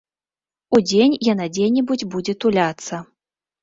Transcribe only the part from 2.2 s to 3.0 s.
туляцца.